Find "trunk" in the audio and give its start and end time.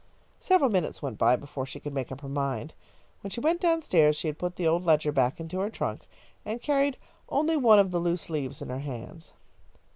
5.69-6.07